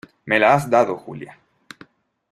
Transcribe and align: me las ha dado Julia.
me 0.25 0.39
las 0.39 0.65
ha 0.65 0.67
dado 0.67 0.97
Julia. 0.97 1.37